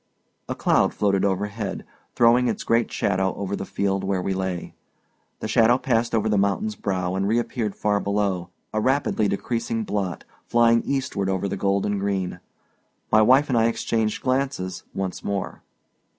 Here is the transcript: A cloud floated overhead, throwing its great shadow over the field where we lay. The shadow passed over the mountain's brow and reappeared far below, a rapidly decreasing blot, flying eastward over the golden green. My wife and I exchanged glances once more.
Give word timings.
A 0.49 0.55
cloud 0.55 0.95
floated 0.95 1.23
overhead, 1.23 1.85
throwing 2.15 2.47
its 2.47 2.63
great 2.63 2.91
shadow 2.91 3.35
over 3.35 3.55
the 3.55 3.67
field 3.67 4.03
where 4.03 4.19
we 4.19 4.33
lay. 4.33 4.73
The 5.41 5.47
shadow 5.47 5.77
passed 5.77 6.15
over 6.15 6.27
the 6.27 6.39
mountain's 6.39 6.73
brow 6.75 7.13
and 7.13 7.27
reappeared 7.27 7.75
far 7.75 7.99
below, 7.99 8.49
a 8.73 8.81
rapidly 8.81 9.27
decreasing 9.27 9.83
blot, 9.83 10.23
flying 10.47 10.81
eastward 10.85 11.29
over 11.29 11.47
the 11.47 11.55
golden 11.55 11.99
green. 11.99 12.39
My 13.11 13.21
wife 13.21 13.47
and 13.47 13.55
I 13.55 13.65
exchanged 13.67 14.23
glances 14.23 14.81
once 14.95 15.23
more. 15.23 15.61